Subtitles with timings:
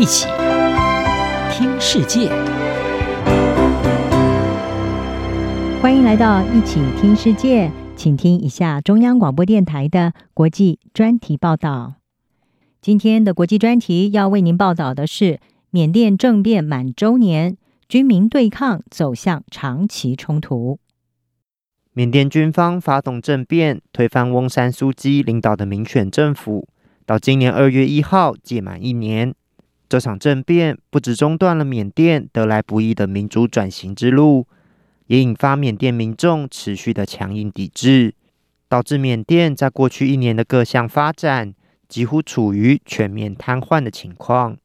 [0.00, 0.26] 一起
[1.52, 2.30] 听世界，
[5.82, 11.96] 欢迎来到一起听世界，请听一下中央广播电台的国际专题报道。
[12.80, 15.38] 今天的国际专题要为您报道的是
[15.68, 20.78] 缅甸政变满周年，军民对抗走向长期冲突。
[21.92, 26.66] 缅甸军方发动政变，推翻翁山苏基领导的民选政府，
[27.04, 29.34] 到今年二月一号届满一年。
[29.90, 34.46] 这场政变不止中断了缅甸得来不易的民主转型之路，
[35.08, 38.14] 也引发缅甸民众持续的强硬抵制，
[38.68, 41.52] 导致缅甸在过去一年的各项发展
[41.88, 44.56] 几乎处于全面瘫痪的情况。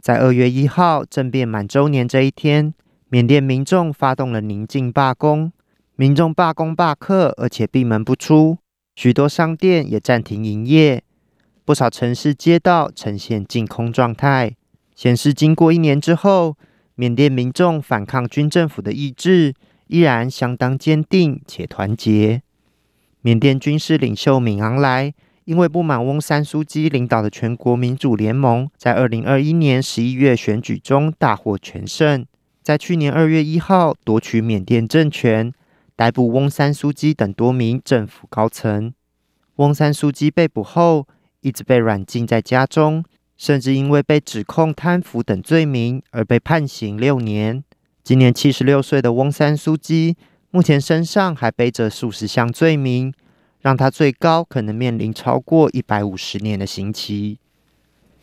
[0.00, 2.74] 在二月一号政变满周年这一天，
[3.08, 5.52] 缅甸民众发动了宁静罢工，
[5.94, 8.58] 民众罢工罢课，而且闭门不出，
[8.96, 11.04] 许多商店也暂停营业。
[11.64, 14.55] 不少城市街道呈现净空状态，
[14.96, 16.56] 显示经过一年之后，
[16.94, 19.54] 缅甸民众反抗军政府的意志
[19.86, 22.42] 依然相当坚定且团结。
[23.20, 25.12] 缅甸军事领袖敏昂莱
[25.44, 32.24] 因为不满翁山苏基领导的全国民主联盟在二零二一年十一月选举中大获全胜，
[32.62, 35.52] 在去年二月一号夺取缅甸政权，
[35.94, 38.92] 逮捕翁山苏基等多名政府高层。
[39.56, 41.06] 翁山苏基被捕后，
[41.42, 43.04] 一直被软禁在家中，
[43.36, 47.62] 甚至因为被指控贪腐等罪名而被判刑六年。
[48.02, 50.16] 今年七十六岁的翁山苏基，
[50.50, 53.12] 目前身上还背着数十项罪名，
[53.60, 57.38] 让他最高可能面临超过一百五十年的刑期。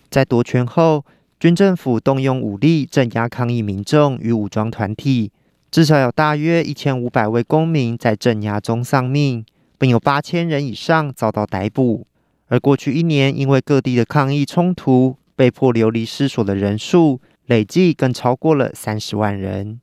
[0.09, 1.05] 在夺权后，
[1.39, 5.31] 军政府动用武力镇压抗议民众与武装团体，
[5.69, 9.45] 至少有大约一千五百位公民在镇压中丧命，
[9.77, 12.07] 并有八千人以上遭到逮捕。
[12.53, 19.81] 而过去一年，因为各地的抗议冲突，被迫流离失所的人数累计更超过了三十万人。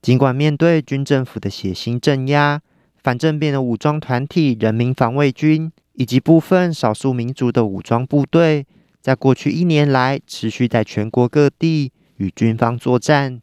[0.00, 2.62] 尽管面对军政府的血腥镇压，
[3.02, 8.64] 反政变的武装团体人民防卫军以及部分少数民族的武装部队，
[9.00, 13.42] 在过去一年来持续在全国各地与军方作战，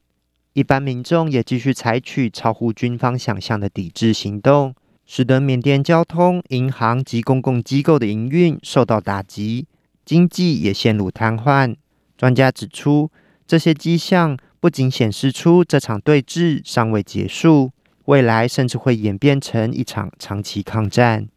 [0.53, 4.73] 一般民众也继续采取超乎军方想象的抵制行动。
[5.07, 9.65] 使得缅甸交通、银行及公共机构的营运受到打击，
[10.03, 11.75] 经济也陷入瘫痪。
[12.17, 13.09] 专家指出，
[13.47, 17.71] 这些迹象不仅显示出这场对峙尚未结束，
[18.05, 21.29] 未来甚至会演变成一场长期抗战。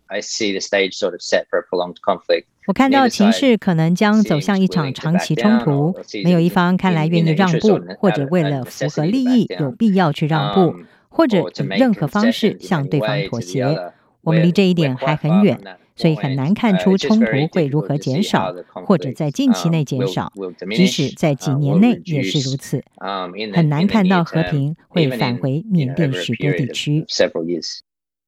[2.66, 5.94] 我看到情势可能将走向一场长期冲突，
[6.24, 10.74] 没有一方看来愿意让步，或者为了符合利益有必要去让步。
[11.10, 13.64] 或者以任何方式向对方妥协，
[14.22, 15.58] 我们离这一点还很远，
[15.96, 18.54] 所以很难看出冲突会如何减少，
[18.86, 20.32] 或者在近期内减少。
[20.70, 22.82] 即使在几年内也是如此，
[23.52, 27.04] 很难看到和平会返回缅甸许多地区。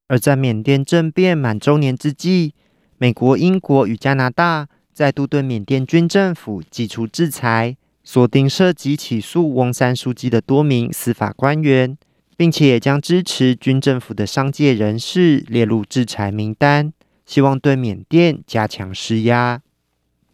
[0.09, 2.53] 而在缅甸政变满周年之际，
[2.99, 11.97] 美国、英国与加拿大再度对缅甸军政府祭出制裁，锁定涉及起诉翁山书记的多名司法官员。
[12.43, 16.93] 并且也将支持军政府的商界人士列入制裁名单，
[17.25, 19.63] 希望对缅甸加强施压。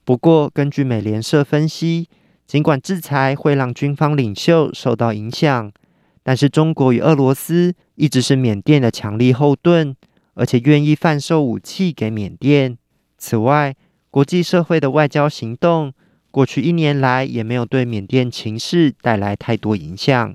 [0.07, 2.09] 不过，根据美联社分析，
[2.47, 5.71] 尽管制裁会让军方领袖受到影响，
[6.23, 9.95] 但是中国与俄罗斯一直是缅甸的强力后盾，
[10.33, 12.79] 而且愿意贩售武器给缅甸。
[13.19, 13.77] 此外，
[14.11, 15.93] 国际社会的外交行动
[16.31, 20.35] 过去一年来也没有对缅甸情势带来太多影响。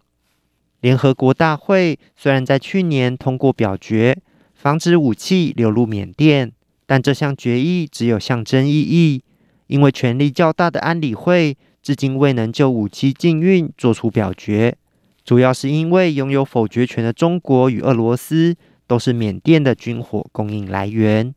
[0.83, 4.17] 联合国大会虽然在去年通过表决，
[4.53, 6.51] 防止武器流入缅甸，
[6.85, 9.23] 但这项决议只有象征意义，
[9.67, 14.75] 因为权力较大的安理会至今未能就武器禁运做出表决，
[15.23, 18.53] 主要是因为拥有否决权的中国与俄罗斯
[18.85, 21.33] 都是缅甸的军火供应来源。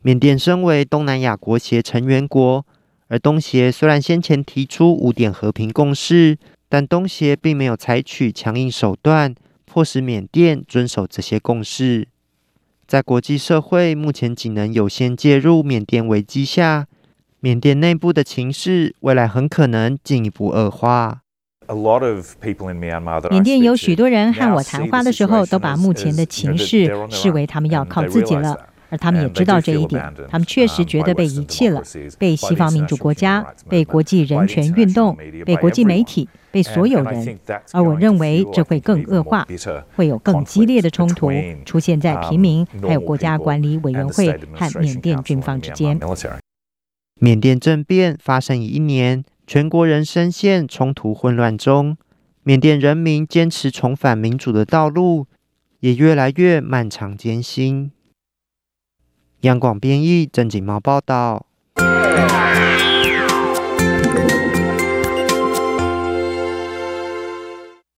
[0.00, 2.64] 缅甸身为东南亚国协成员国，
[3.08, 6.38] 而东协虽然先前提出五点和平共识。
[6.70, 9.34] 但东协并没有采取强硬手段，
[9.66, 12.06] 迫使缅甸遵守这些共识。
[12.86, 16.86] 在国际社会目前仅能有限介入缅甸危机下，
[17.40, 21.22] 缅甸内部的情势未来很可能进一步恶化。
[23.30, 28.69] 缅甸有许多人和我谈话的时候，都把目前的情势视为他们要靠自己了。
[28.90, 31.80] 而他们也知道这一点，他们确实觉得被遗弃了，
[32.18, 35.16] 被西方民主国家、被国际人权运动、
[35.46, 37.38] 被国际媒体、被所有人。
[37.72, 39.46] 而我认为这会更恶化，
[39.94, 41.30] 会有更激烈的冲突
[41.64, 45.98] 出现在平民还有国家管理委员会和缅甸军方之间。
[47.20, 51.96] 缅甸政变发生已一年，全国人深陷冲突混乱中，
[52.42, 55.26] 缅甸人民坚持重返民主的道路
[55.80, 57.92] 也越来越漫长艰辛。
[59.42, 61.46] 央广编译郑锦猫报道。